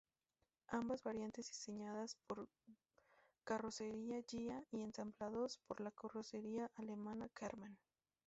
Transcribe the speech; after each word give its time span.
Ambas 0.69 1.03
variantes 1.03 1.49
diseñadas 1.49 2.17
por 2.25 2.49
Carrozzeria 3.43 4.19
Ghia 4.27 4.65
y 4.71 4.81
ensamblados 4.81 5.59
por 5.67 5.79
la 5.79 5.91
carrocera 5.91 6.71
alemana 6.75 7.29
Karmann. 7.29 7.77